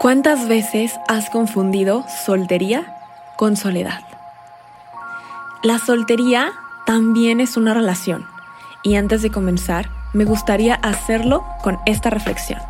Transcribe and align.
¿Cuántas 0.00 0.48
veces 0.48 0.98
has 1.08 1.28
confundido 1.28 2.06
soltería 2.24 2.96
con 3.36 3.54
soledad? 3.54 4.00
La 5.62 5.78
soltería 5.78 6.52
también 6.86 7.38
es 7.38 7.58
una 7.58 7.74
relación 7.74 8.24
y 8.82 8.94
antes 8.94 9.20
de 9.20 9.30
comenzar 9.30 9.90
me 10.14 10.24
gustaría 10.24 10.76
hacerlo 10.76 11.44
con 11.62 11.80
esta 11.84 12.08
reflexión. 12.08 12.60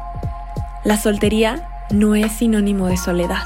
La 0.82 0.96
soltería 0.96 1.86
no 1.92 2.16
es 2.16 2.32
sinónimo 2.32 2.88
de 2.88 2.96
soledad. 2.96 3.44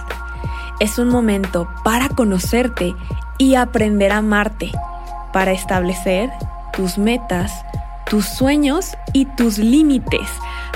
Es 0.81 0.99
un 0.99 1.11
momento 1.11 1.69
para 1.85 2.09
conocerte 2.09 2.95
y 3.37 3.55
aprender 3.55 4.13
a 4.13 4.17
amarte, 4.17 4.73
para 5.31 5.53
establecer 5.53 6.31
tus 6.73 6.97
metas, 6.97 7.53
tus 8.09 8.25
sueños 8.25 8.97
y 9.13 9.27
tus 9.27 9.59
límites, 9.59 10.31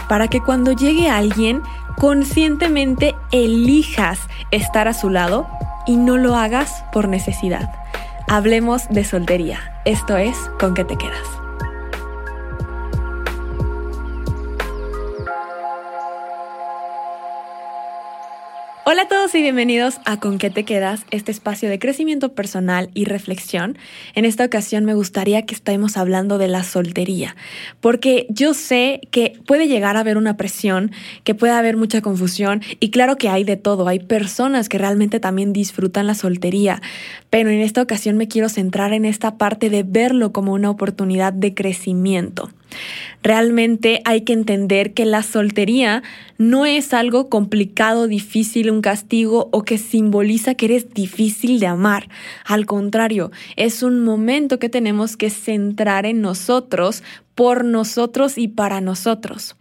para 0.09 0.29
que 0.29 0.41
cuando 0.41 0.73
llegue 0.73 1.09
alguien 1.09 1.63
conscientemente 1.97 3.15
elijas 3.33 4.21
estar 4.51 4.89
a 4.89 4.95
su 4.95 5.11
lado 5.11 5.47
y 5.87 5.97
no 5.97 6.17
lo 6.17 6.37
hagas 6.37 6.85
por 6.93 7.09
necesidad. 7.09 7.73
Hablemos 8.29 8.89
de 8.91 9.05
soltería. 9.05 9.81
Esto 9.85 10.17
es 10.17 10.37
con 10.61 10.75
qué 10.75 10.85
te 10.85 10.97
quedas. 10.97 11.38
Hola 18.91 19.03
a 19.03 19.09
todos 19.09 19.35
y 19.35 19.43
bienvenidos 19.43 20.01
a 20.07 20.19
Con 20.19 20.39
qué 20.39 20.49
te 20.49 20.65
quedas, 20.65 21.05
este 21.11 21.31
espacio 21.31 21.69
de 21.69 21.79
crecimiento 21.79 22.33
personal 22.33 22.89
y 22.95 23.05
reflexión. 23.05 23.77
En 24.15 24.25
esta 24.25 24.47
ocasión 24.47 24.87
me 24.87 24.95
gustaría 24.95 25.43
que 25.43 25.55
estemos 25.55 25.99
hablando 25.99 26.39
de 26.39 26.49
la 26.49 26.63
soltería, 26.63 27.37
porque 27.83 28.27
yo 28.31 28.55
sé 28.55 29.03
que 29.11 29.39
puede 29.47 29.69
llegar 29.69 29.99
a 29.99 30.01
haber 30.01 30.17
una 30.17 30.39
presión, 30.39 30.91
que 31.23 31.35
puede 31.35 31.53
haber 31.53 31.77
mucha 31.77 32.01
confusión 32.01 32.63
y 32.81 32.89
claro 32.89 33.17
que 33.19 33.29
hay 33.29 33.45
de 33.45 33.59
todo, 33.59 33.87
hay 33.89 33.99
personas 33.99 34.71
que 34.71 34.79
realmente 34.79 35.21
también 35.21 35.53
disfrutan 35.53 36.07
la 36.07 36.15
soltería, 36.15 36.81
pero 37.29 37.51
en 37.51 37.61
esta 37.61 37.83
ocasión 37.83 38.17
me 38.17 38.27
quiero 38.27 38.49
centrar 38.49 38.95
en 38.95 39.05
esta 39.05 39.37
parte 39.37 39.69
de 39.69 39.83
verlo 39.83 40.33
como 40.33 40.55
una 40.55 40.71
oportunidad 40.71 41.35
de 41.35 41.53
crecimiento. 41.53 42.49
Realmente 43.23 44.01
hay 44.05 44.23
que 44.23 44.33
entender 44.33 44.95
que 44.95 45.05
la 45.05 45.23
soltería 45.23 46.03
no 46.39 46.67
es 46.67 46.95
algo 46.95 47.29
complicado, 47.29 48.07
difícil, 48.07 48.71
un 48.71 48.81
castigo 48.81 49.49
o 49.51 49.65
que 49.65 49.77
simboliza 49.77 50.55
que 50.55 50.67
eres 50.67 50.95
difícil 50.95 51.59
de 51.59 51.67
amar. 51.67 52.09
Al 52.45 52.65
contrario, 52.67 53.33
es 53.57 53.83
un 53.83 54.05
momento 54.05 54.59
que 54.59 54.69
tenemos 54.69 55.17
que 55.17 55.31
centrar 55.31 56.07
en 56.07 56.21
nosotros 56.21 57.03
por 57.35 57.65
nosotros 57.65 58.37
y 58.37 58.49
para 58.49 58.81
nosotros. 58.81 59.57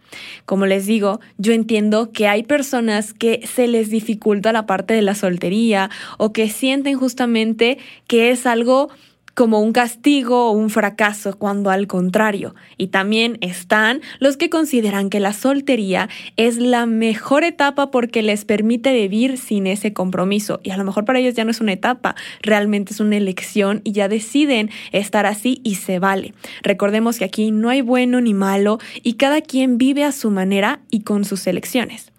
Como 0.46 0.66
les 0.66 0.86
digo, 0.86 1.20
yo 1.36 1.52
entiendo 1.52 2.10
que 2.10 2.26
hay 2.26 2.42
personas 2.42 3.12
que 3.12 3.46
se 3.46 3.68
les 3.68 3.88
dificulta 3.88 4.52
la 4.52 4.66
parte 4.66 4.94
de 4.94 5.02
la 5.02 5.14
soltería 5.14 5.90
o 6.16 6.32
que 6.32 6.48
sienten 6.48 6.98
justamente 6.98 7.78
que 8.08 8.30
es 8.30 8.46
algo 8.46 8.90
como 9.38 9.60
un 9.60 9.70
castigo 9.70 10.48
o 10.48 10.50
un 10.50 10.68
fracaso, 10.68 11.38
cuando 11.38 11.70
al 11.70 11.86
contrario. 11.86 12.56
Y 12.76 12.88
también 12.88 13.38
están 13.40 14.00
los 14.18 14.36
que 14.36 14.50
consideran 14.50 15.10
que 15.10 15.20
la 15.20 15.32
soltería 15.32 16.08
es 16.36 16.56
la 16.56 16.86
mejor 16.86 17.44
etapa 17.44 17.92
porque 17.92 18.24
les 18.24 18.44
permite 18.44 18.92
vivir 18.92 19.38
sin 19.38 19.68
ese 19.68 19.92
compromiso. 19.92 20.58
Y 20.64 20.70
a 20.70 20.76
lo 20.76 20.82
mejor 20.82 21.04
para 21.04 21.20
ellos 21.20 21.34
ya 21.34 21.44
no 21.44 21.52
es 21.52 21.60
una 21.60 21.72
etapa, 21.72 22.16
realmente 22.42 22.92
es 22.92 22.98
una 22.98 23.16
elección 23.16 23.80
y 23.84 23.92
ya 23.92 24.08
deciden 24.08 24.70
estar 24.90 25.24
así 25.24 25.60
y 25.62 25.76
se 25.76 26.00
vale. 26.00 26.34
Recordemos 26.64 27.20
que 27.20 27.24
aquí 27.24 27.52
no 27.52 27.68
hay 27.68 27.80
bueno 27.80 28.20
ni 28.20 28.34
malo 28.34 28.80
y 29.04 29.12
cada 29.12 29.40
quien 29.40 29.78
vive 29.78 30.02
a 30.02 30.10
su 30.10 30.32
manera 30.32 30.80
y 30.90 31.02
con 31.02 31.24
sus 31.24 31.46
elecciones. 31.46 32.10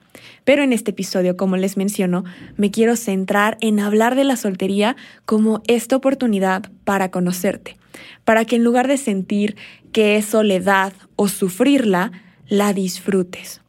Pero 0.49 0.63
en 0.63 0.73
este 0.73 0.89
episodio, 0.89 1.37
como 1.37 1.57
les 1.57 1.77
menciono, 1.77 2.23
me 2.57 2.71
quiero 2.71 2.95
centrar 2.95 3.59
en 3.61 3.79
hablar 3.79 4.15
de 4.15 4.23
la 4.23 4.35
soltería 4.35 4.95
como 5.25 5.61
esta 5.67 5.95
oportunidad 5.95 6.71
para 6.85 7.11
conocerte, 7.11 7.77
para 8.25 8.45
que 8.45 8.55
en 8.55 8.63
lugar 8.63 8.87
de 8.87 8.97
sentir 8.97 9.55
que 9.91 10.15
es 10.15 10.25
soledad 10.25 10.91
o 11.15 11.27
sufrirla, 11.27 12.11
la 12.47 12.73
disfrutes. 12.73 13.61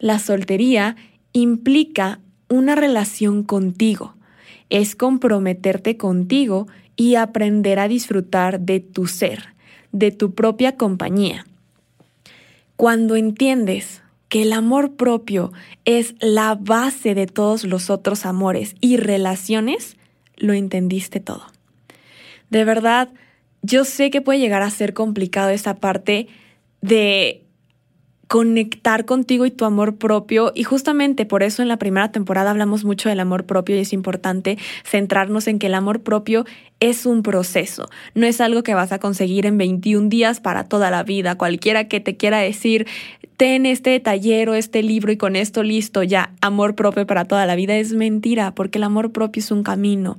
La 0.00 0.18
soltería 0.18 0.96
implica 1.32 2.18
una 2.48 2.74
relación 2.74 3.44
contigo, 3.44 4.16
es 4.70 4.96
comprometerte 4.96 5.96
contigo 5.96 6.66
y 6.96 7.14
aprender 7.14 7.78
a 7.78 7.86
disfrutar 7.86 8.58
de 8.58 8.80
tu 8.80 9.06
ser, 9.06 9.54
de 9.92 10.10
tu 10.10 10.34
propia 10.34 10.76
compañía. 10.76 11.46
Cuando 12.74 13.14
entiendes 13.14 14.02
que 14.34 14.42
el 14.42 14.52
amor 14.52 14.96
propio 14.96 15.52
es 15.84 16.16
la 16.18 16.56
base 16.56 17.14
de 17.14 17.28
todos 17.28 17.62
los 17.62 17.88
otros 17.88 18.26
amores 18.26 18.74
y 18.80 18.96
relaciones, 18.96 19.96
lo 20.34 20.54
entendiste 20.54 21.20
todo. 21.20 21.46
De 22.50 22.64
verdad, 22.64 23.10
yo 23.62 23.84
sé 23.84 24.10
que 24.10 24.22
puede 24.22 24.40
llegar 24.40 24.62
a 24.62 24.70
ser 24.70 24.92
complicado 24.92 25.50
esa 25.50 25.76
parte 25.76 26.26
de 26.80 27.43
conectar 28.28 29.04
contigo 29.04 29.46
y 29.46 29.50
tu 29.50 29.64
amor 29.64 29.96
propio. 29.96 30.52
Y 30.54 30.64
justamente 30.64 31.26
por 31.26 31.42
eso 31.42 31.62
en 31.62 31.68
la 31.68 31.78
primera 31.78 32.12
temporada 32.12 32.50
hablamos 32.50 32.84
mucho 32.84 33.08
del 33.08 33.20
amor 33.20 33.44
propio 33.44 33.76
y 33.76 33.80
es 33.80 33.92
importante 33.92 34.58
centrarnos 34.84 35.46
en 35.46 35.58
que 35.58 35.66
el 35.66 35.74
amor 35.74 36.00
propio 36.00 36.44
es 36.80 37.06
un 37.06 37.22
proceso, 37.22 37.88
no 38.14 38.26
es 38.26 38.40
algo 38.40 38.62
que 38.62 38.74
vas 38.74 38.92
a 38.92 38.98
conseguir 38.98 39.46
en 39.46 39.56
21 39.56 40.08
días 40.08 40.40
para 40.40 40.64
toda 40.64 40.90
la 40.90 41.02
vida. 41.02 41.36
Cualquiera 41.36 41.88
que 41.88 42.00
te 42.00 42.16
quiera 42.16 42.38
decir, 42.38 42.86
ten 43.36 43.64
este 43.64 43.98
taller 44.00 44.48
o 44.50 44.54
este 44.54 44.82
libro 44.82 45.12
y 45.12 45.16
con 45.16 45.36
esto 45.36 45.62
listo, 45.62 46.02
ya, 46.02 46.32
amor 46.40 46.74
propio 46.74 47.06
para 47.06 47.24
toda 47.24 47.46
la 47.46 47.56
vida, 47.56 47.76
es 47.76 47.92
mentira, 47.92 48.54
porque 48.54 48.78
el 48.78 48.84
amor 48.84 49.12
propio 49.12 49.40
es 49.40 49.50
un 49.50 49.62
camino. 49.62 50.18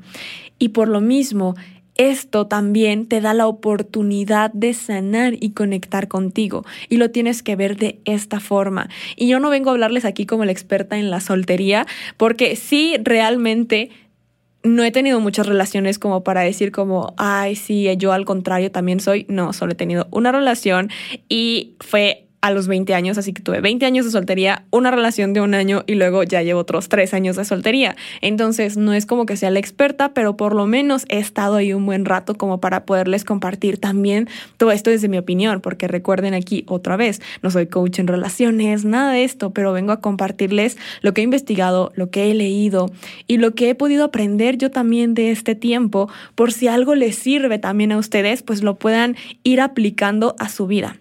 Y 0.58 0.70
por 0.70 0.88
lo 0.88 1.02
mismo, 1.02 1.56
esto 1.96 2.48
también 2.48 3.08
te 3.08 3.22
da 3.22 3.34
la 3.34 3.48
oportunidad 3.48 4.52
de 4.54 4.74
sanar 4.74 5.34
y 5.40 5.52
conectar 5.52 6.08
contigo 6.08 6.66
y 6.90 6.98
lo 6.98 7.12
tienes 7.12 7.42
que 7.42 7.56
ver 7.56 7.78
de 7.78 8.00
esta 8.06 8.40
forma. 8.40 8.90
Y 9.16 9.28
yo 9.28 9.40
no 9.40 9.50
vengo 9.50 9.70
a 9.70 9.74
hablarles 9.74 10.06
aquí 10.06 10.26
como 10.26 10.46
la 10.46 10.52
experta 10.52 10.98
en 10.98 11.10
la 11.10 11.22
soltería, 11.22 11.86
porque 12.18 12.56
sí 12.56 12.96
realmente 13.02 13.90
no 14.64 14.84
he 14.84 14.92
tenido 14.92 15.20
muchas 15.20 15.46
relaciones 15.46 16.00
como 16.00 16.24
para 16.24 16.42
decir 16.42 16.72
como, 16.72 17.14
ay, 17.18 17.56
sí, 17.56 17.88
yo 17.98 18.12
al 18.12 18.26
contrario 18.26 18.72
también 18.72 19.00
soy. 19.00 19.26
No, 19.30 19.54
solo 19.54 19.74
he 19.74 19.76
tenido 19.76 20.08
una 20.12 20.32
relación 20.32 20.90
y 21.30 21.76
fue 21.80 22.25
a 22.46 22.52
los 22.52 22.68
20 22.68 22.94
años, 22.94 23.18
así 23.18 23.34
que 23.34 23.42
tuve 23.42 23.60
20 23.60 23.88
años 23.88 24.06
de 24.06 24.12
soltería, 24.12 24.66
una 24.70 24.92
relación 24.92 25.34
de 25.34 25.42
un 25.42 25.56
año 25.56 25.84
y 25.88 25.96
luego 25.96 26.22
ya 26.22 26.44
llevo 26.44 26.60
otros 26.60 26.90
3 26.90 27.12
años 27.16 27.38
de 27.38 27.44
soltería. 27.44 27.96
Entonces 28.22 28.78
no 28.78 28.94
es 28.94 29.08
como 29.08 29.26
que 29.26 29.36
sea 29.36 29.50
la 29.50 29.58
experta, 29.58 30.14
pero 30.14 30.38
por 30.38 30.54
lo 30.54 30.68
menos 30.68 31.08
he 31.10 31.18
estado 31.18 31.56
ahí 31.56 31.74
un 31.74 31.88
buen 31.88 32.06
rato 32.06 32.36
como 32.36 32.60
para 32.60 32.86
poderles 32.86 33.24
compartir 33.24 33.80
también 33.80 34.30
todo 34.58 34.70
esto 34.70 34.92
desde 34.92 35.08
mi 35.08 35.18
opinión, 35.18 35.60
porque 35.60 35.88
recuerden 35.88 36.36
aquí 36.36 36.66
otra 36.68 36.98
vez, 36.98 37.20
no 37.42 37.50
soy 37.50 37.66
coach 37.66 37.98
en 37.98 38.06
relaciones, 38.06 38.86
nada 38.86 39.12
de 39.12 39.24
esto, 39.24 39.50
pero 39.50 39.74
vengo 39.74 39.92
a 39.92 40.00
compartirles 40.00 40.78
lo 41.02 41.16
que 41.16 41.22
he 41.22 41.24
investigado, 41.24 41.94
lo 41.96 42.12
que 42.12 42.30
he 42.30 42.36
leído 42.36 42.92
y 43.26 43.38
lo 43.38 43.56
que 43.56 43.72
he 43.72 43.76
podido 43.76 44.04
aprender 44.04 44.60
yo 44.60 44.70
también 44.70 45.16
de 45.16 45.32
este 45.32 45.56
tiempo, 45.56 46.10
por 46.36 46.54
si 46.54 46.68
algo 46.68 46.94
les 46.94 47.16
sirve 47.16 47.58
también 47.58 47.92
a 47.92 47.98
ustedes, 47.98 48.44
pues 48.44 48.62
lo 48.62 48.76
puedan 48.76 49.16
ir 49.42 49.62
aplicando 49.62 50.36
a 50.38 50.48
su 50.48 50.68
vida. 50.68 51.00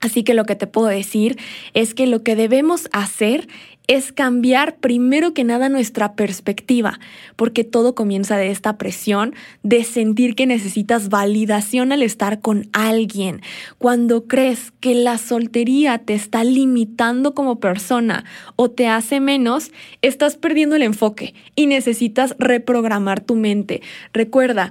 Así 0.00 0.22
que 0.22 0.32
lo 0.32 0.44
que 0.44 0.56
te 0.56 0.66
puedo 0.66 0.88
decir 0.88 1.38
es 1.74 1.92
que 1.92 2.06
lo 2.06 2.22
que 2.22 2.34
debemos 2.34 2.88
hacer 2.90 3.48
es 3.86 4.12
cambiar 4.12 4.76
primero 4.76 5.34
que 5.34 5.42
nada 5.42 5.68
nuestra 5.68 6.14
perspectiva, 6.14 7.00
porque 7.34 7.64
todo 7.64 7.96
comienza 7.96 8.36
de 8.36 8.50
esta 8.50 8.78
presión 8.78 9.34
de 9.64 9.82
sentir 9.82 10.36
que 10.36 10.46
necesitas 10.46 11.08
validación 11.08 11.90
al 11.90 12.02
estar 12.02 12.40
con 12.40 12.68
alguien. 12.72 13.42
Cuando 13.78 14.28
crees 14.28 14.72
que 14.78 14.94
la 14.94 15.18
soltería 15.18 15.98
te 15.98 16.14
está 16.14 16.44
limitando 16.44 17.34
como 17.34 17.58
persona 17.58 18.24
o 18.54 18.70
te 18.70 18.86
hace 18.86 19.18
menos, 19.18 19.72
estás 20.02 20.36
perdiendo 20.36 20.76
el 20.76 20.82
enfoque 20.82 21.34
y 21.56 21.66
necesitas 21.66 22.36
reprogramar 22.38 23.20
tu 23.20 23.34
mente. 23.34 23.82
Recuerda, 24.12 24.70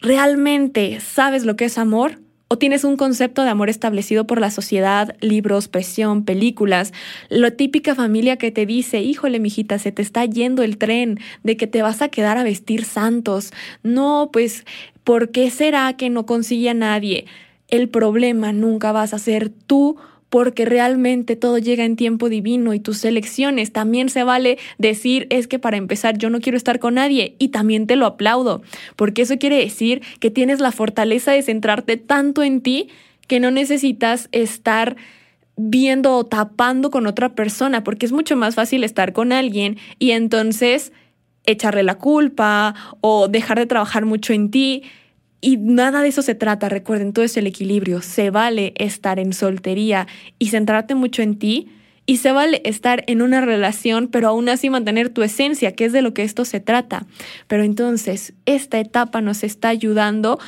¿realmente 0.00 0.98
sabes 1.00 1.44
lo 1.44 1.56
que 1.56 1.66
es 1.66 1.76
amor? 1.76 2.25
O 2.48 2.58
tienes 2.58 2.84
un 2.84 2.96
concepto 2.96 3.42
de 3.42 3.50
amor 3.50 3.68
establecido 3.68 4.26
por 4.26 4.40
la 4.40 4.50
sociedad, 4.50 5.16
libros, 5.20 5.68
presión, 5.68 6.24
películas, 6.24 6.92
la 7.28 7.50
típica 7.50 7.94
familia 7.94 8.36
que 8.36 8.52
te 8.52 8.66
dice, 8.66 9.00
híjole, 9.00 9.40
mijita, 9.40 9.78
se 9.78 9.90
te 9.90 10.02
está 10.02 10.24
yendo 10.24 10.62
el 10.62 10.78
tren, 10.78 11.18
de 11.42 11.56
que 11.56 11.66
te 11.66 11.82
vas 11.82 12.02
a 12.02 12.08
quedar 12.08 12.38
a 12.38 12.44
vestir 12.44 12.84
santos. 12.84 13.52
No, 13.82 14.30
pues, 14.32 14.64
¿por 15.02 15.30
qué 15.30 15.50
será 15.50 15.94
que 15.94 16.08
no 16.08 16.24
consigue 16.24 16.70
a 16.70 16.74
nadie? 16.74 17.26
El 17.68 17.88
problema 17.88 18.52
nunca 18.52 18.92
vas 18.92 19.12
a 19.12 19.18
ser 19.18 19.50
tú 19.50 19.96
porque 20.28 20.64
realmente 20.64 21.36
todo 21.36 21.58
llega 21.58 21.84
en 21.84 21.96
tiempo 21.96 22.28
divino 22.28 22.74
y 22.74 22.80
tus 22.80 23.04
elecciones. 23.04 23.72
También 23.72 24.08
se 24.08 24.24
vale 24.24 24.58
decir, 24.78 25.26
es 25.30 25.46
que 25.46 25.58
para 25.58 25.76
empezar 25.76 26.18
yo 26.18 26.30
no 26.30 26.40
quiero 26.40 26.58
estar 26.58 26.78
con 26.78 26.94
nadie 26.94 27.36
y 27.38 27.48
también 27.48 27.86
te 27.86 27.96
lo 27.96 28.06
aplaudo, 28.06 28.62
porque 28.96 29.22
eso 29.22 29.38
quiere 29.38 29.56
decir 29.56 30.02
que 30.20 30.30
tienes 30.30 30.60
la 30.60 30.72
fortaleza 30.72 31.32
de 31.32 31.42
centrarte 31.42 31.96
tanto 31.96 32.42
en 32.42 32.60
ti 32.60 32.88
que 33.26 33.40
no 33.40 33.50
necesitas 33.50 34.28
estar 34.32 34.96
viendo 35.56 36.16
o 36.16 36.24
tapando 36.24 36.90
con 36.90 37.06
otra 37.06 37.34
persona, 37.34 37.82
porque 37.82 38.06
es 38.06 38.12
mucho 38.12 38.36
más 38.36 38.54
fácil 38.54 38.84
estar 38.84 39.12
con 39.12 39.32
alguien 39.32 39.78
y 39.98 40.10
entonces 40.10 40.92
echarle 41.46 41.82
la 41.82 41.96
culpa 41.96 42.74
o 43.00 43.28
dejar 43.28 43.58
de 43.58 43.66
trabajar 43.66 44.04
mucho 44.04 44.32
en 44.32 44.50
ti. 44.50 44.82
Y 45.40 45.58
nada 45.58 46.02
de 46.02 46.08
eso 46.08 46.22
se 46.22 46.34
trata, 46.34 46.68
recuerden, 46.68 47.12
todo 47.12 47.24
es 47.24 47.36
el 47.36 47.46
equilibrio. 47.46 48.02
Se 48.02 48.30
vale 48.30 48.72
estar 48.76 49.18
en 49.18 49.32
soltería 49.32 50.06
y 50.38 50.48
centrarte 50.48 50.94
mucho 50.94 51.22
en 51.22 51.38
ti, 51.38 51.68
y 52.06 52.18
se 52.18 52.30
vale 52.30 52.62
estar 52.64 53.02
en 53.08 53.20
una 53.20 53.40
relación, 53.40 54.08
pero 54.08 54.28
aún 54.28 54.48
así 54.48 54.70
mantener 54.70 55.08
tu 55.10 55.22
esencia, 55.22 55.72
que 55.72 55.84
es 55.84 55.92
de 55.92 56.02
lo 56.02 56.14
que 56.14 56.22
esto 56.22 56.44
se 56.44 56.60
trata. 56.60 57.04
Pero 57.48 57.64
entonces, 57.64 58.32
esta 58.46 58.78
etapa 58.78 59.20
nos 59.20 59.42
está 59.42 59.68
ayudando 59.68 60.38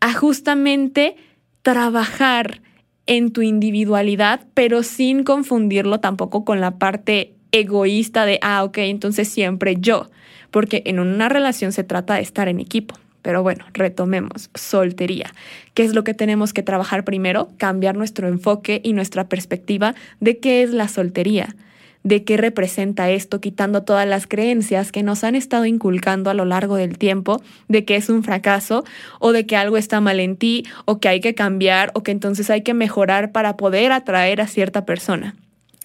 a 0.00 0.12
justamente 0.12 1.16
trabajar 1.62 2.60
en 3.06 3.32
tu 3.32 3.42
individualidad, 3.42 4.40
pero 4.54 4.82
sin 4.82 5.22
confundirlo 5.22 6.00
tampoco 6.00 6.44
con 6.44 6.60
la 6.60 6.78
parte 6.78 7.34
egoísta 7.52 8.26
de, 8.26 8.40
ah, 8.42 8.64
ok, 8.64 8.78
entonces 8.78 9.28
siempre 9.28 9.76
yo, 9.78 10.10
porque 10.50 10.82
en 10.86 10.98
una 10.98 11.28
relación 11.28 11.70
se 11.70 11.84
trata 11.84 12.14
de 12.14 12.22
estar 12.22 12.48
en 12.48 12.58
equipo. 12.58 12.96
Pero 13.24 13.42
bueno, 13.42 13.64
retomemos, 13.72 14.50
soltería. 14.54 15.32
¿Qué 15.72 15.82
es 15.82 15.94
lo 15.94 16.04
que 16.04 16.12
tenemos 16.12 16.52
que 16.52 16.62
trabajar 16.62 17.04
primero? 17.04 17.48
Cambiar 17.56 17.96
nuestro 17.96 18.28
enfoque 18.28 18.82
y 18.84 18.92
nuestra 18.92 19.30
perspectiva 19.30 19.94
de 20.20 20.40
qué 20.40 20.62
es 20.62 20.74
la 20.74 20.88
soltería, 20.88 21.56
de 22.02 22.22
qué 22.22 22.36
representa 22.36 23.08
esto, 23.08 23.40
quitando 23.40 23.82
todas 23.82 24.06
las 24.06 24.26
creencias 24.26 24.92
que 24.92 25.02
nos 25.02 25.24
han 25.24 25.36
estado 25.36 25.64
inculcando 25.64 26.28
a 26.28 26.34
lo 26.34 26.44
largo 26.44 26.76
del 26.76 26.98
tiempo, 26.98 27.42
de 27.66 27.86
que 27.86 27.96
es 27.96 28.10
un 28.10 28.24
fracaso 28.24 28.84
o 29.20 29.32
de 29.32 29.46
que 29.46 29.56
algo 29.56 29.78
está 29.78 30.02
mal 30.02 30.20
en 30.20 30.36
ti 30.36 30.66
o 30.84 31.00
que 31.00 31.08
hay 31.08 31.22
que 31.22 31.34
cambiar 31.34 31.92
o 31.94 32.02
que 32.02 32.10
entonces 32.10 32.50
hay 32.50 32.60
que 32.60 32.74
mejorar 32.74 33.32
para 33.32 33.56
poder 33.56 33.90
atraer 33.92 34.42
a 34.42 34.48
cierta 34.48 34.84
persona. 34.84 35.34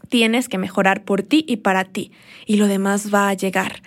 Tienes 0.09 0.49
que 0.49 0.57
mejorar 0.57 1.05
por 1.05 1.23
ti 1.23 1.45
y 1.47 1.57
para 1.57 1.85
ti, 1.85 2.11
y 2.45 2.57
lo 2.57 2.67
demás 2.67 3.13
va 3.13 3.29
a 3.29 3.33
llegar. 3.33 3.81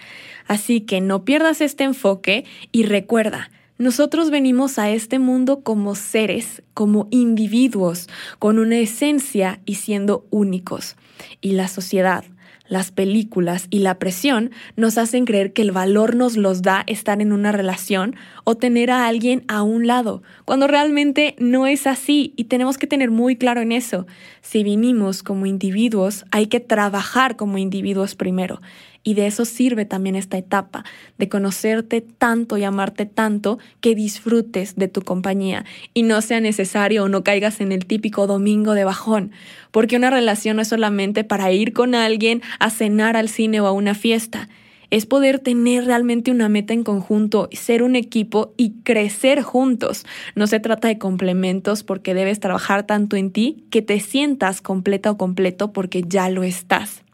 Así 0.47 0.81
que 0.81 1.01
no 1.01 1.25
pierdas 1.25 1.61
este 1.61 1.85
enfoque 1.85 2.45
y 2.71 2.85
recuerda, 2.85 3.51
nosotros 3.79 4.31
venimos 4.31 4.79
a 4.79 4.91
este 4.91 5.19
mundo 5.19 5.63
como 5.63 5.95
seres, 5.95 6.63
como 6.73 7.09
individuos, 7.11 8.09
con 8.39 8.59
una 8.59 8.79
esencia 8.79 9.61
y 9.65 9.75
siendo 9.75 10.27
únicos. 10.31 10.97
Y 11.41 11.53
la 11.53 11.67
sociedad, 11.67 12.25
las 12.69 12.91
películas 12.91 13.67
y 13.71 13.81
la 13.81 13.99
presión 13.99 14.51
nos 14.77 14.99
hacen 14.99 15.25
creer 15.25 15.53
que 15.53 15.63
el 15.63 15.73
valor 15.73 16.17
nos 16.17 16.37
los 16.37 16.63
da 16.63 16.85
estar 16.87 17.21
en 17.21 17.33
una 17.33 17.53
relación 17.53 18.17
o 18.45 18.57
tener 18.57 18.91
a 18.91 19.07
alguien 19.07 19.45
a 19.49 19.63
un 19.63 19.87
lado, 19.87 20.23
cuando 20.45 20.69
realmente 20.69 21.35
no 21.39 21.67
es 21.67 21.87
así 21.87 22.33
y 22.37 22.45
tenemos 22.45 22.79
que 22.79 22.87
tener 22.87 23.11
muy 23.11 23.37
claro 23.37 23.61
en 23.61 23.73
eso. 23.73 24.07
Si 24.41 24.65
vinimos 24.65 25.23
como 25.23 25.45
individuos, 25.45 26.25
hay 26.31 26.47
que 26.47 26.61
trabajar 26.61 27.37
como 27.37 27.59
individuos 27.59 28.15
primero. 28.15 28.63
Y 29.05 29.15
de 29.15 29.27
eso 29.27 29.45
sirve 29.45 29.85
también 29.85 30.15
esta 30.15 30.39
etapa, 30.39 30.85
de 31.19 31.29
conocerte 31.29 32.01
tanto 32.01 32.57
y 32.57 32.65
amarte 32.65 33.07
tanto 33.07 33.59
que 33.81 33.95
disfrutes 33.95 34.77
de 34.77 34.89
tu 34.89 35.03
compañía 35.03 35.65
y 35.93 36.05
no 36.05 36.21
sea 36.23 36.41
necesario 36.41 37.05
o 37.05 37.09
no 37.09 37.25
caigas 37.25 37.61
en 37.61 37.73
el 37.73 37.87
típico 37.87 38.27
domingo 38.27 38.75
de 38.75 38.85
bajón, 38.85 39.33
porque 39.73 39.97
una 39.97 40.11
relación 40.11 40.57
no 40.57 40.63
es 40.63 40.69
solamente 40.69 41.25
para 41.25 41.51
ir 41.53 41.73
con 41.73 41.95
alguien 41.95 42.43
a 42.61 42.71
cenar 42.71 43.17
al 43.17 43.29
cine 43.29 43.61
o 43.61 43.67
a 43.67 43.73
una 43.73 43.95
fiesta, 43.95 44.49
es 44.93 45.07
poder 45.07 45.39
tener 45.39 45.87
realmente 45.87 46.31
una 46.31 46.51
meta 46.51 46.75
en 46.75 46.85
conjunto, 46.85 47.49
ser 47.53 47.83
un 47.83 47.97
equipo 47.97 48.53
y 48.59 48.75
crecer 48.83 49.41
juntos. 49.41 50.05
No 50.35 50.47
se 50.47 50.61
trata 50.61 50.87
de 50.89 50.99
complementos 50.99 51.83
porque 51.83 52.13
debes 52.13 52.41
trabajar 52.41 52.87
tanto 52.87 53.17
en 53.17 53.31
ti 53.31 53.65
que 53.71 53.81
te 53.81 54.01
sientas 54.01 54.61
completa 54.61 55.11
o 55.11 55.17
completo 55.17 55.73
porque 55.73 56.05
ya 56.07 56.29
lo 56.29 56.43
estás. 56.43 57.05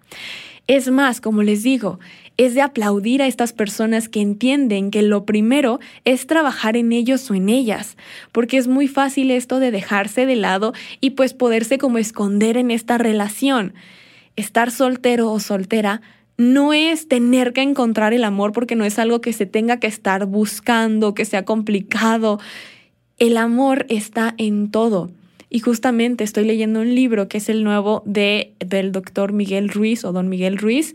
Es 0.68 0.90
más, 0.90 1.22
como 1.22 1.42
les 1.42 1.62
digo, 1.62 1.98
es 2.36 2.54
de 2.54 2.60
aplaudir 2.60 3.22
a 3.22 3.26
estas 3.26 3.54
personas 3.54 4.10
que 4.10 4.20
entienden 4.20 4.90
que 4.90 5.00
lo 5.00 5.24
primero 5.24 5.80
es 6.04 6.26
trabajar 6.26 6.76
en 6.76 6.92
ellos 6.92 7.30
o 7.30 7.34
en 7.34 7.48
ellas, 7.48 7.96
porque 8.32 8.58
es 8.58 8.68
muy 8.68 8.86
fácil 8.86 9.30
esto 9.30 9.60
de 9.60 9.70
dejarse 9.70 10.26
de 10.26 10.36
lado 10.36 10.74
y 11.00 11.10
pues 11.10 11.32
poderse 11.32 11.78
como 11.78 11.96
esconder 11.96 12.58
en 12.58 12.70
esta 12.70 12.98
relación. 12.98 13.72
Estar 14.36 14.70
soltero 14.70 15.32
o 15.32 15.40
soltera 15.40 16.02
no 16.36 16.74
es 16.74 17.08
tener 17.08 17.54
que 17.54 17.62
encontrar 17.62 18.12
el 18.12 18.22
amor 18.22 18.52
porque 18.52 18.76
no 18.76 18.84
es 18.84 18.98
algo 18.98 19.22
que 19.22 19.32
se 19.32 19.46
tenga 19.46 19.80
que 19.80 19.86
estar 19.86 20.26
buscando, 20.26 21.14
que 21.14 21.24
sea 21.24 21.46
complicado. 21.46 22.40
El 23.16 23.38
amor 23.38 23.86
está 23.88 24.34
en 24.36 24.70
todo. 24.70 25.10
Y 25.50 25.60
justamente 25.60 26.24
estoy 26.24 26.44
leyendo 26.44 26.80
un 26.80 26.94
libro 26.94 27.28
que 27.28 27.38
es 27.38 27.48
el 27.48 27.64
nuevo 27.64 28.02
de, 28.04 28.52
del 28.60 28.92
doctor 28.92 29.32
Miguel 29.32 29.68
Ruiz 29.68 30.04
o 30.04 30.12
don 30.12 30.28
Miguel 30.28 30.58
Ruiz, 30.58 30.94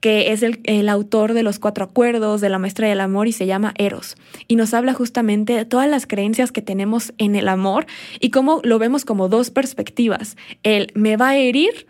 que 0.00 0.32
es 0.32 0.42
el, 0.42 0.60
el, 0.64 0.88
autor 0.88 1.34
de 1.34 1.42
los 1.42 1.58
cuatro 1.58 1.84
acuerdos, 1.84 2.40
de 2.40 2.48
la 2.48 2.58
maestra 2.58 2.88
del 2.88 3.00
amor 3.00 3.26
y 3.26 3.32
se 3.32 3.46
llama 3.46 3.74
Eros. 3.76 4.16
Y 4.46 4.54
nos 4.54 4.72
habla 4.72 4.94
justamente 4.94 5.54
de 5.54 5.64
todas 5.64 5.88
las 5.88 6.06
creencias 6.06 6.52
que 6.52 6.62
tenemos 6.62 7.12
en 7.18 7.34
el 7.34 7.48
amor 7.48 7.86
y 8.20 8.30
cómo 8.30 8.60
lo 8.62 8.78
vemos 8.78 9.04
como 9.04 9.28
dos 9.28 9.50
perspectivas. 9.50 10.36
El 10.62 10.92
me 10.94 11.16
va 11.16 11.30
a 11.30 11.36
herir 11.36 11.88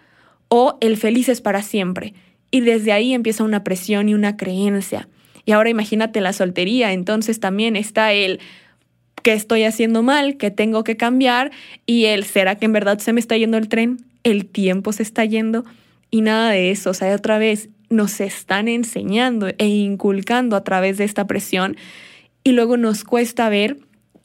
o 0.48 0.78
el 0.80 0.96
feliz 0.96 1.28
es 1.28 1.42
para 1.42 1.62
siempre. 1.62 2.14
Y 2.50 2.60
desde 2.60 2.92
ahí 2.92 3.12
empieza 3.12 3.44
una 3.44 3.62
presión 3.62 4.08
y 4.08 4.14
una 4.14 4.38
creencia. 4.38 5.08
Y 5.44 5.52
ahora 5.52 5.70
imagínate 5.70 6.20
la 6.20 6.32
soltería, 6.32 6.92
entonces 6.92 7.40
también 7.40 7.76
está 7.76 8.12
el 8.12 8.40
qué 9.28 9.34
estoy 9.34 9.64
haciendo 9.64 10.02
mal, 10.02 10.38
qué 10.38 10.50
tengo 10.50 10.84
que 10.84 10.96
cambiar 10.96 11.50
y 11.84 12.06
el, 12.06 12.24
¿será 12.24 12.54
que 12.54 12.64
en 12.64 12.72
verdad 12.72 12.98
se 12.98 13.12
me 13.12 13.20
está 13.20 13.36
yendo 13.36 13.58
el 13.58 13.68
tren? 13.68 13.98
¿El 14.24 14.46
tiempo 14.46 14.90
se 14.94 15.02
está 15.02 15.22
yendo? 15.26 15.66
Y 16.10 16.22
nada 16.22 16.50
de 16.50 16.70
eso, 16.70 16.88
o 16.88 16.94
sea, 16.94 17.14
otra 17.14 17.36
vez 17.36 17.68
nos 17.90 18.22
están 18.22 18.68
enseñando 18.68 19.48
e 19.58 19.66
inculcando 19.66 20.56
a 20.56 20.64
través 20.64 20.96
de 20.96 21.04
esta 21.04 21.26
presión 21.26 21.76
y 22.42 22.52
luego 22.52 22.78
nos 22.78 23.04
cuesta 23.04 23.50
ver 23.50 23.76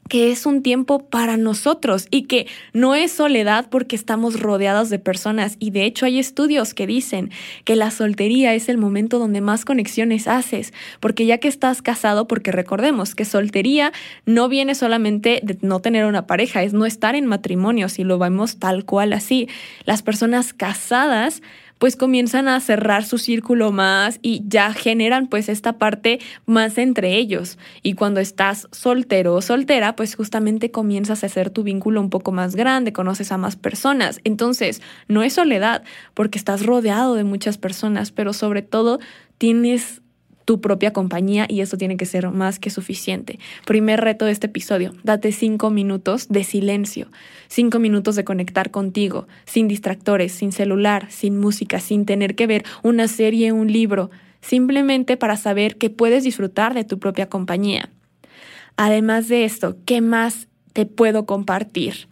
que 0.08 0.30
es 0.30 0.46
un 0.46 0.62
tiempo 0.62 1.00
para 1.00 1.36
nosotros 1.36 2.06
y 2.10 2.22
que 2.22 2.46
no 2.72 2.94
es 2.94 3.12
soledad 3.12 3.68
porque 3.70 3.96
estamos 3.96 4.40
rodeados 4.40 4.90
de 4.90 4.98
personas. 4.98 5.56
Y 5.58 5.70
de 5.70 5.84
hecho 5.84 6.06
hay 6.06 6.18
estudios 6.18 6.74
que 6.74 6.86
dicen 6.86 7.30
que 7.64 7.76
la 7.76 7.90
soltería 7.90 8.54
es 8.54 8.68
el 8.68 8.78
momento 8.78 9.18
donde 9.18 9.40
más 9.40 9.64
conexiones 9.64 10.28
haces, 10.28 10.72
porque 11.00 11.26
ya 11.26 11.38
que 11.38 11.48
estás 11.48 11.82
casado, 11.82 12.26
porque 12.26 12.52
recordemos 12.52 13.14
que 13.14 13.24
soltería 13.24 13.92
no 14.26 14.48
viene 14.48 14.74
solamente 14.74 15.40
de 15.42 15.58
no 15.62 15.80
tener 15.80 16.04
una 16.04 16.26
pareja, 16.26 16.62
es 16.62 16.72
no 16.72 16.86
estar 16.86 17.14
en 17.14 17.26
matrimonio, 17.26 17.88
si 17.88 18.04
lo 18.04 18.18
vemos 18.18 18.58
tal 18.58 18.84
cual 18.84 19.12
así. 19.12 19.48
Las 19.84 20.02
personas 20.02 20.52
casadas 20.52 21.42
pues 21.84 21.96
comienzan 21.96 22.48
a 22.48 22.58
cerrar 22.60 23.04
su 23.04 23.18
círculo 23.18 23.70
más 23.70 24.18
y 24.22 24.42
ya 24.48 24.72
generan 24.72 25.26
pues 25.26 25.50
esta 25.50 25.74
parte 25.74 26.18
más 26.46 26.78
entre 26.78 27.18
ellos. 27.18 27.58
Y 27.82 27.92
cuando 27.92 28.20
estás 28.20 28.68
soltero 28.72 29.34
o 29.34 29.42
soltera, 29.42 29.94
pues 29.94 30.14
justamente 30.14 30.70
comienzas 30.70 31.22
a 31.22 31.26
hacer 31.26 31.50
tu 31.50 31.62
vínculo 31.62 32.00
un 32.00 32.08
poco 32.08 32.32
más 32.32 32.56
grande, 32.56 32.94
conoces 32.94 33.32
a 33.32 33.36
más 33.36 33.56
personas. 33.56 34.18
Entonces, 34.24 34.80
no 35.08 35.22
es 35.22 35.34
soledad 35.34 35.82
porque 36.14 36.38
estás 36.38 36.64
rodeado 36.64 37.16
de 37.16 37.24
muchas 37.24 37.58
personas, 37.58 38.12
pero 38.12 38.32
sobre 38.32 38.62
todo 38.62 38.98
tienes 39.36 40.00
tu 40.44 40.60
propia 40.60 40.92
compañía 40.92 41.46
y 41.48 41.60
eso 41.60 41.76
tiene 41.76 41.96
que 41.96 42.06
ser 42.06 42.30
más 42.30 42.58
que 42.58 42.70
suficiente. 42.70 43.38
Primer 43.66 44.00
reto 44.00 44.24
de 44.24 44.32
este 44.32 44.46
episodio, 44.46 44.94
date 45.02 45.32
cinco 45.32 45.70
minutos 45.70 46.28
de 46.28 46.44
silencio, 46.44 47.08
cinco 47.48 47.78
minutos 47.78 48.16
de 48.16 48.24
conectar 48.24 48.70
contigo, 48.70 49.26
sin 49.44 49.68
distractores, 49.68 50.32
sin 50.32 50.52
celular, 50.52 51.10
sin 51.10 51.38
música, 51.38 51.80
sin 51.80 52.04
tener 52.04 52.34
que 52.34 52.46
ver 52.46 52.64
una 52.82 53.08
serie, 53.08 53.52
un 53.52 53.72
libro, 53.72 54.10
simplemente 54.40 55.16
para 55.16 55.36
saber 55.36 55.76
que 55.76 55.90
puedes 55.90 56.24
disfrutar 56.24 56.74
de 56.74 56.84
tu 56.84 56.98
propia 56.98 57.28
compañía. 57.28 57.88
Además 58.76 59.28
de 59.28 59.44
esto, 59.44 59.76
¿qué 59.86 60.00
más 60.00 60.48
te 60.72 60.84
puedo 60.84 61.24
compartir? 61.26 62.08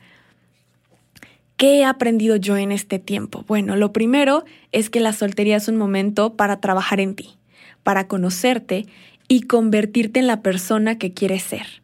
¿Qué 1.57 1.81
he 1.81 1.85
aprendido 1.85 2.37
yo 2.37 2.57
en 2.57 2.73
este 2.73 2.99
tiempo? 2.99 3.45
Bueno, 3.47 3.77
lo 3.77 3.93
primero 3.93 4.45
es 4.73 4.91
que 4.91 5.01
la 5.01 5.13
soltería 5.13 5.57
es 5.57 5.69
un 5.69 5.77
momento 5.77 6.35
para 6.35 6.61
trabajar 6.61 6.99
en 6.99 7.15
ti 7.15 7.37
para 7.83 8.07
conocerte 8.09 8.87
y 9.29 9.43
convertirte 9.43 10.21
en 10.21 10.27
la 10.27 10.43
persona 10.43 10.99
que 10.99 11.13
quieres 11.13 11.43
ser. 11.43 11.83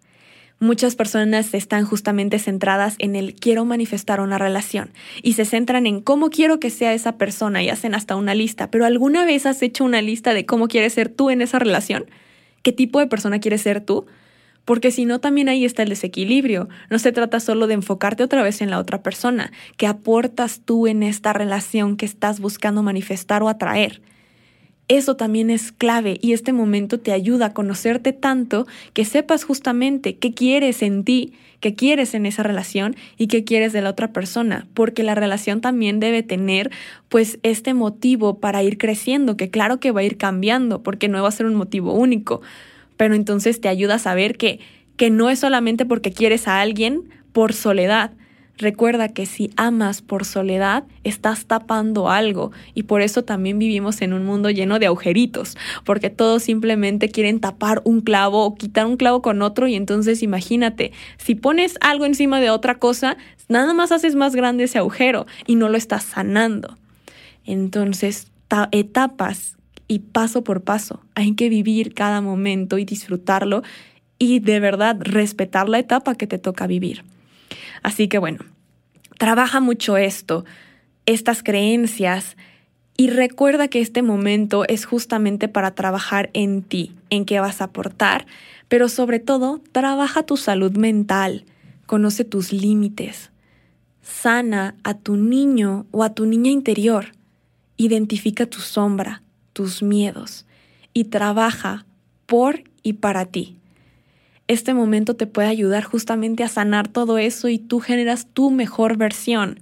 Muchas 0.61 0.97
personas 0.97 1.55
están 1.55 1.85
justamente 1.85 2.41
centradas 2.41 2.97
en 2.99 3.15
el 3.15 3.35
quiero 3.35 3.65
manifestar 3.65 4.21
una 4.21 4.39
relación 4.39 4.91
y 5.23 5.35
se 5.35 5.45
centran 5.45 5.87
en 5.87 6.01
cómo 6.01 6.31
quiero 6.31 6.59
que 6.59 6.71
sea 6.71 6.95
esa 6.95 7.17
persona 7.17 7.63
y 7.63 7.69
hacen 7.69 7.95
hasta 7.95 8.17
una 8.17 8.35
lista, 8.35 8.69
pero 8.69 8.85
¿alguna 8.85 9.25
vez 9.25 9.47
has 9.47 9.63
hecho 9.63 9.85
una 9.85 10.03
lista 10.03 10.35
de 10.35 10.47
cómo 10.47 10.67
quieres 10.67 10.95
ser 10.95 11.11
tú 11.11 11.31
en 11.31 11.43
esa 11.43 11.61
relación? 11.61 12.07
¿Qué 12.63 12.73
tipo 12.73 12.99
de 12.99 13.07
persona 13.07 13.39
quieres 13.39 13.63
ser 13.63 13.81
tú? 13.81 14.07
Porque 14.65 14.91
si 14.91 15.05
no, 15.05 15.21
también 15.21 15.49
ahí 15.49 15.65
está 15.65 15.85
el 15.85 15.89
desequilibrio. 15.89 16.69
No 16.91 16.99
se 16.99 17.13
trata 17.13 17.41
solo 17.41 17.69
de 17.69 17.75
enfocarte 17.75 18.25
otra 18.25 18.43
vez 18.43 18.61
en 18.61 18.69
la 18.69 18.79
otra 18.79 19.03
persona. 19.03 19.53
¿Qué 19.79 19.87
aportas 19.87 20.61
tú 20.65 20.87
en 20.89 21.03
esta 21.03 21.33
relación 21.33 21.97
que 21.97 22.05
estás 22.05 22.41
buscando 22.41 22.83
manifestar 22.83 23.43
o 23.43 23.49
atraer? 23.49 24.03
Eso 24.89 25.17
también 25.17 25.51
es 25.51 25.71
clave 25.71 26.19
y 26.21 26.33
este 26.33 26.53
momento 26.53 26.99
te 26.99 27.13
ayuda 27.13 27.47
a 27.47 27.55
conocerte 27.55 28.13
tanto 28.13 28.67
que 28.95 29.05
sepas 29.05 29.45
justamente 29.45 30.17
qué 30.17 30.33
quieres 30.33 30.83
en 30.83 31.05
ti, 31.05 31.35
qué 31.61 31.75
quieres 31.75 32.15
en 32.15 32.25
esa 32.25 32.43
relación 32.43 32.97
y 33.19 33.27
qué 33.27 33.45
quieres 33.45 33.73
de 33.73 33.83
la 33.83 33.91
otra 33.91 34.13
persona, 34.13 34.67
porque 34.73 35.03
la 35.03 35.15
relación 35.15 35.61
también 35.61 36.01
debe 36.01 36.23
tener 36.23 36.71
pues 37.09 37.39
este 37.43 37.75
motivo 37.75 38.39
para 38.39 38.63
ir 38.63 38.79
creciendo, 38.79 39.37
que 39.37 39.51
claro 39.51 39.79
que 39.79 39.91
va 39.91 40.01
a 40.01 40.05
ir 40.05 40.17
cambiando, 40.17 40.83
porque 40.83 41.09
no 41.09 41.23
va 41.23 41.29
a 41.29 41.33
ser 41.33 41.47
un 41.47 41.55
motivo 41.55 41.93
único, 41.93 42.41
pero 42.97 43.15
entonces 43.15 43.61
te 43.61 43.69
ayuda 43.69 43.97
a 43.97 43.99
saber 43.99 44.37
que 44.37 44.61
que 44.99 45.11
no 45.11 45.31
es 45.31 45.39
solamente 45.39 45.87
porque 45.87 46.13
quieres 46.13 46.49
a 46.49 46.61
alguien 46.61 47.05
por 47.33 47.55
soledad, 47.55 48.11
Recuerda 48.59 49.09
que 49.09 49.25
si 49.25 49.53
amas 49.57 50.03
por 50.03 50.25
soledad, 50.25 50.83
estás 51.05 51.47
tapando 51.47 52.11
algo 52.11 52.51
y 52.75 52.83
por 52.83 53.03
eso 53.03 53.23
también 53.23 53.57
vivimos 53.57 54.03
en 54.03 54.13
un 54.13 54.25
mundo 54.25 54.51
lleno 54.51 54.81
de 54.81 54.87
agujeritos, 54.87 55.57
porque 55.85 56.11
todos 56.11 56.43
simplemente 56.43 57.09
quieren 57.09 57.39
tapar 57.39 57.83
un 57.85 58.01
clavo 58.01 58.45
o 58.45 58.57
quitar 58.57 58.87
un 58.87 58.97
clavo 58.97 59.23
con 59.23 59.43
otro 59.43 59.69
y 59.69 59.77
entonces 59.77 60.25
imagínate, 60.25 60.91
si 61.19 61.37
pones 61.37 61.77
algo 61.81 62.05
encima 62.05 62.41
de 62.41 62.51
otra 62.51 62.81
cosa, 62.81 63.17
nada 63.49 63.75
más 63.75 63.93
haces 63.93 64.17
más 64.17 64.35
grande 64.35 64.65
ese 64.65 64.79
agujero 64.79 65.27
y 65.47 65.55
no 65.55 65.69
lo 65.69 65.79
estás 65.79 66.03
sanando. 66.03 66.77
Entonces, 67.45 68.33
etapas 68.73 69.57
y 69.87 70.01
paso 70.01 70.43
por 70.43 70.63
paso, 70.63 71.01
hay 71.15 71.37
que 71.37 71.49
vivir 71.49 71.95
cada 71.95 72.21
momento 72.21 72.77
y 72.79 72.85
disfrutarlo 72.85 73.63
y 74.19 74.41
de 74.41 74.59
verdad 74.59 74.97
respetar 74.99 75.69
la 75.69 75.79
etapa 75.79 76.17
que 76.17 76.27
te 76.27 76.39
toca 76.39 76.67
vivir. 76.67 77.05
Así 77.83 78.09
que 78.09 78.19
bueno, 78.19 78.39
trabaja 79.19 79.61
mucho 79.61 79.97
esto, 79.97 80.45
estas 81.07 81.43
creencias, 81.43 82.37
y 83.01 83.11
recuerda 83.11 83.69
que 83.69 83.81
este 83.81 84.03
momento 84.03 84.65
es 84.67 84.85
justamente 84.85 85.47
para 85.47 85.77
trabajar 85.77 86.31
en 86.33 86.63
ti, 86.63 86.97
en 87.11 87.25
qué 87.25 87.39
vas 87.39 87.61
a 87.61 87.67
aportar, 87.67 88.27
pero 88.67 88.89
sobre 88.89 89.21
todo, 89.21 89.63
trabaja 89.71 90.25
tu 90.25 90.37
salud 90.37 90.77
mental, 90.77 91.45
conoce 91.87 92.25
tus 92.25 92.53
límites, 92.53 93.31
sana 94.03 94.75
a 94.83 94.95
tu 94.95 95.17
niño 95.17 95.87
o 95.93 96.03
a 96.03 96.13
tu 96.13 96.27
niña 96.27 96.51
interior, 96.51 97.13
identifica 97.77 98.47
tu 98.47 98.59
sombra, 98.59 99.23
tus 99.53 99.81
miedos 99.81 100.45
y 100.93 101.05
trabaja 101.05 101.87
por 102.27 102.65
y 102.83 102.95
para 102.95 103.27
ti 103.27 103.59
este 104.49 104.75
momento 104.75 105.15
te 105.15 105.27
puede 105.27 105.49
ayudar 105.49 105.85
justamente 105.85 106.43
a 106.43 106.49
sanar 106.49 106.89
todo 106.89 107.19
eso 107.19 107.49
y 107.49 107.59
tú 107.59 107.81
generas 107.81 108.27
tu 108.33 108.51
mejor 108.51 108.97
versión. 108.97 109.61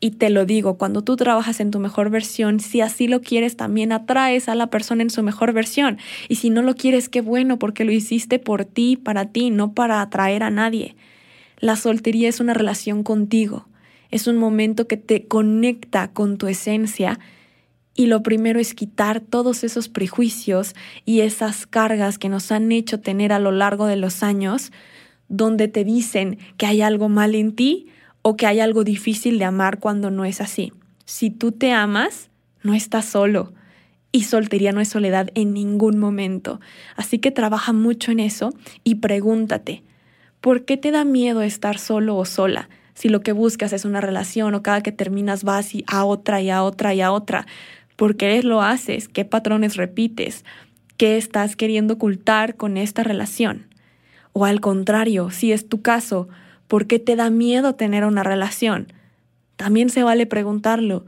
Y 0.00 0.12
te 0.12 0.30
lo 0.30 0.44
digo, 0.44 0.78
cuando 0.78 1.02
tú 1.02 1.16
trabajas 1.16 1.58
en 1.58 1.70
tu 1.70 1.80
mejor 1.80 2.10
versión, 2.10 2.60
si 2.60 2.80
así 2.80 3.08
lo 3.08 3.22
quieres, 3.22 3.56
también 3.56 3.92
atraes 3.92 4.48
a 4.48 4.54
la 4.54 4.68
persona 4.68 5.02
en 5.02 5.10
su 5.10 5.22
mejor 5.22 5.52
versión. 5.52 5.98
Y 6.28 6.36
si 6.36 6.50
no 6.50 6.62
lo 6.62 6.74
quieres, 6.74 7.08
qué 7.08 7.20
bueno, 7.20 7.58
porque 7.58 7.84
lo 7.84 7.92
hiciste 7.92 8.38
por 8.38 8.64
ti, 8.64 8.96
para 8.96 9.26
ti, 9.26 9.50
no 9.50 9.72
para 9.72 10.00
atraer 10.00 10.42
a 10.42 10.50
nadie. 10.50 10.94
La 11.58 11.76
soltería 11.76 12.28
es 12.28 12.40
una 12.40 12.54
relación 12.54 13.02
contigo. 13.02 13.66
Es 14.10 14.26
un 14.26 14.36
momento 14.36 14.86
que 14.86 14.98
te 14.98 15.26
conecta 15.26 16.12
con 16.12 16.38
tu 16.38 16.46
esencia 16.46 17.18
y 17.96 18.06
lo 18.06 18.22
primero 18.22 18.60
es 18.60 18.74
quitar 18.74 19.20
todos 19.20 19.64
esos 19.64 19.88
prejuicios 19.88 20.74
y 21.06 21.22
esas 21.22 21.66
cargas 21.66 22.18
que 22.18 22.28
nos 22.28 22.52
han 22.52 22.70
hecho 22.70 23.00
tener 23.00 23.32
a 23.32 23.38
lo 23.38 23.52
largo 23.52 23.86
de 23.86 23.96
los 23.96 24.22
años, 24.22 24.70
donde 25.28 25.66
te 25.66 25.82
dicen 25.82 26.38
que 26.58 26.66
hay 26.66 26.82
algo 26.82 27.08
mal 27.08 27.34
en 27.34 27.56
ti 27.56 27.88
o 28.20 28.36
que 28.36 28.46
hay 28.46 28.60
algo 28.60 28.84
difícil 28.84 29.38
de 29.38 29.46
amar 29.46 29.80
cuando 29.80 30.10
no 30.10 30.24
es 30.24 30.40
así. 30.42 30.72
Si 31.06 31.30
tú 31.30 31.52
te 31.52 31.72
amas, 31.72 32.28
no 32.62 32.74
estás 32.74 33.06
solo. 33.06 33.54
Y 34.12 34.24
soltería 34.24 34.72
no 34.72 34.80
es 34.80 34.88
soledad 34.88 35.30
en 35.34 35.52
ningún 35.54 35.98
momento. 35.98 36.60
Así 36.96 37.18
que 37.18 37.30
trabaja 37.30 37.72
mucho 37.72 38.12
en 38.12 38.20
eso 38.20 38.52
y 38.84 38.96
pregúntate, 38.96 39.82
¿por 40.40 40.64
qué 40.64 40.76
te 40.76 40.90
da 40.90 41.04
miedo 41.04 41.42
estar 41.42 41.78
solo 41.78 42.16
o 42.16 42.24
sola? 42.24 42.68
Si 42.94 43.08
lo 43.08 43.20
que 43.20 43.32
buscas 43.32 43.72
es 43.72 43.84
una 43.84 44.00
relación 44.00 44.54
o 44.54 44.62
cada 44.62 44.80
que 44.80 44.92
terminas 44.92 45.44
vas 45.44 45.70
a 45.86 46.04
otra 46.04 46.40
y 46.40 46.50
a 46.50 46.62
otra 46.62 46.94
y 46.94 47.02
a 47.02 47.12
otra. 47.12 47.46
¿Por 47.96 48.16
qué 48.16 48.42
lo 48.42 48.62
haces? 48.62 49.08
¿Qué 49.08 49.24
patrones 49.24 49.76
repites? 49.76 50.44
¿Qué 50.98 51.16
estás 51.16 51.56
queriendo 51.56 51.94
ocultar 51.94 52.56
con 52.56 52.76
esta 52.76 53.02
relación? 53.02 53.66
O 54.34 54.44
al 54.44 54.60
contrario, 54.60 55.30
si 55.30 55.52
es 55.52 55.66
tu 55.66 55.80
caso, 55.80 56.28
¿por 56.68 56.86
qué 56.86 56.98
te 56.98 57.16
da 57.16 57.30
miedo 57.30 57.74
tener 57.74 58.04
una 58.04 58.22
relación? 58.22 58.92
También 59.56 59.88
se 59.88 60.02
vale 60.02 60.26
preguntarlo. 60.26 61.06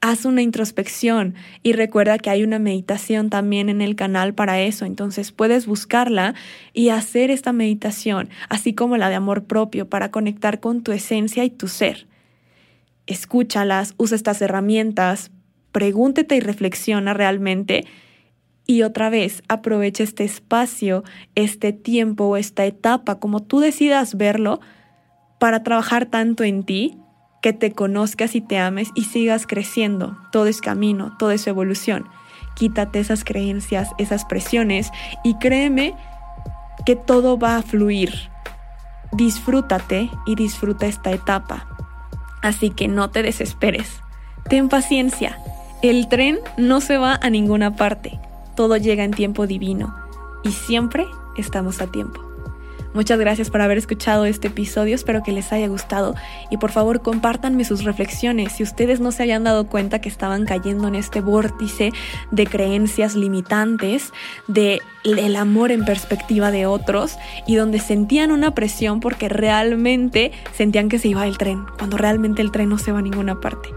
Haz 0.00 0.24
una 0.24 0.40
introspección 0.40 1.34
y 1.62 1.74
recuerda 1.74 2.16
que 2.16 2.30
hay 2.30 2.42
una 2.42 2.58
meditación 2.58 3.28
también 3.28 3.68
en 3.68 3.82
el 3.82 3.96
canal 3.96 4.32
para 4.32 4.62
eso, 4.62 4.86
entonces 4.86 5.30
puedes 5.30 5.66
buscarla 5.66 6.34
y 6.72 6.88
hacer 6.88 7.30
esta 7.30 7.52
meditación, 7.52 8.30
así 8.48 8.72
como 8.72 8.96
la 8.96 9.10
de 9.10 9.16
amor 9.16 9.44
propio, 9.44 9.90
para 9.90 10.10
conectar 10.10 10.58
con 10.58 10.82
tu 10.82 10.92
esencia 10.92 11.44
y 11.44 11.50
tu 11.50 11.68
ser. 11.68 12.06
Escúchalas, 13.06 13.92
usa 13.98 14.16
estas 14.16 14.40
herramientas, 14.40 15.30
pregúntete 15.72 16.36
y 16.36 16.40
reflexiona 16.40 17.14
realmente 17.14 17.86
y 18.70 18.84
otra 18.84 19.10
vez 19.10 19.42
aprovecha 19.48 20.04
este 20.04 20.22
espacio, 20.22 21.02
este 21.34 21.72
tiempo 21.72 22.26
o 22.26 22.36
esta 22.36 22.64
etapa, 22.64 23.18
como 23.18 23.42
tú 23.42 23.58
decidas 23.58 24.14
verlo, 24.16 24.60
para 25.40 25.64
trabajar 25.64 26.06
tanto 26.06 26.44
en 26.44 26.62
ti, 26.62 26.96
que 27.42 27.52
te 27.52 27.72
conozcas 27.72 28.36
y 28.36 28.40
te 28.40 28.58
ames 28.58 28.90
y 28.94 29.06
sigas 29.06 29.48
creciendo. 29.48 30.16
Todo 30.30 30.46
es 30.46 30.60
camino, 30.60 31.16
todo 31.18 31.32
es 31.32 31.48
evolución. 31.48 32.06
Quítate 32.54 33.00
esas 33.00 33.24
creencias, 33.24 33.90
esas 33.98 34.24
presiones 34.24 34.92
y 35.24 35.34
créeme 35.38 35.96
que 36.86 36.94
todo 36.94 37.38
va 37.38 37.56
a 37.56 37.62
fluir. 37.62 38.12
Disfrútate 39.10 40.10
y 40.26 40.36
disfruta 40.36 40.86
esta 40.86 41.10
etapa. 41.10 41.66
Así 42.40 42.70
que 42.70 42.86
no 42.86 43.10
te 43.10 43.24
desesperes. 43.24 44.00
Ten 44.48 44.68
paciencia 44.68 45.36
el 45.82 46.08
tren 46.08 46.38
no 46.56 46.80
se 46.80 46.98
va 46.98 47.18
a 47.20 47.30
ninguna 47.30 47.76
parte, 47.76 48.18
todo 48.54 48.76
llega 48.76 49.04
en 49.04 49.12
tiempo 49.12 49.46
divino. 49.46 49.94
Y 50.42 50.52
siempre 50.52 51.06
estamos 51.36 51.80
a 51.80 51.86
tiempo. 51.86 52.30
Muchas 52.92 53.20
gracias 53.20 53.50
por 53.50 53.60
haber 53.60 53.78
escuchado 53.78 54.24
este 54.24 54.48
episodio, 54.48 54.96
espero 54.96 55.22
que 55.22 55.30
les 55.30 55.52
haya 55.52 55.68
gustado. 55.68 56.16
Y 56.50 56.56
por 56.56 56.72
favor 56.72 57.02
compártanme 57.02 57.64
sus 57.64 57.84
reflexiones. 57.84 58.52
Si 58.52 58.64
ustedes 58.64 58.98
no 58.98 59.12
se 59.12 59.22
habían 59.22 59.44
dado 59.44 59.68
cuenta 59.68 60.00
que 60.00 60.08
estaban 60.08 60.44
cayendo 60.44 60.88
en 60.88 60.96
este 60.96 61.20
vórtice 61.20 61.92
de 62.32 62.46
creencias 62.46 63.14
limitantes, 63.14 64.12
de 64.48 64.80
el 65.04 65.36
amor 65.36 65.70
en 65.70 65.84
perspectiva 65.84 66.50
de 66.50 66.66
otros 66.66 67.16
y 67.46 67.54
donde 67.54 67.78
sentían 67.78 68.32
una 68.32 68.54
presión 68.54 68.98
porque 68.98 69.28
realmente 69.28 70.32
sentían 70.52 70.88
que 70.88 70.98
se 70.98 71.08
iba 71.08 71.26
el 71.26 71.38
tren, 71.38 71.64
cuando 71.78 71.96
realmente 71.96 72.42
el 72.42 72.50
tren 72.50 72.68
no 72.68 72.78
se 72.78 72.90
va 72.90 72.98
a 72.98 73.02
ninguna 73.02 73.40
parte. 73.40 73.68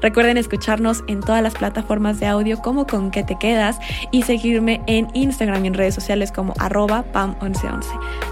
Recuerden 0.00 0.36
escucharnos 0.36 1.04
en 1.06 1.20
todas 1.20 1.42
las 1.42 1.54
plataformas 1.54 2.20
de 2.20 2.26
audio 2.26 2.58
como 2.58 2.86
con 2.86 3.10
que 3.10 3.22
te 3.22 3.38
quedas 3.38 3.78
y 4.10 4.22
seguirme 4.22 4.82
en 4.86 5.08
Instagram 5.14 5.64
y 5.64 5.68
en 5.68 5.74
redes 5.74 5.94
sociales 5.94 6.32
como 6.32 6.54
arroba 6.58 7.04
pam1111. 7.12 7.84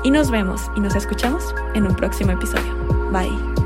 Y 0.04 0.10
nos 0.10 0.30
vemos 0.30 0.70
y 0.76 0.80
nos 0.80 0.94
escuchamos 0.94 1.54
en 1.74 1.86
un 1.86 1.94
próximo 1.94 2.32
episodio. 2.32 2.74
Bye. 3.12 3.63